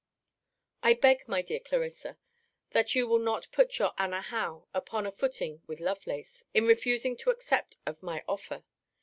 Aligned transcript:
I 0.81 0.95
beg, 0.95 1.27
my 1.27 1.43
dear 1.43 1.59
Clarissa, 1.59 2.17
that 2.71 2.95
you 2.95 3.05
will 3.07 3.19
not 3.19 3.51
put 3.51 3.77
your 3.77 3.93
Anna 3.99 4.19
Howe 4.23 4.65
upon 4.73 5.05
a 5.05 5.11
footing 5.11 5.61
with 5.67 5.79
Lovelace, 5.79 6.43
in 6.55 6.65
refusing 6.65 7.15
to 7.17 7.29
accept 7.29 7.77
of 7.85 8.01
my 8.01 8.23
offer. 8.27 8.63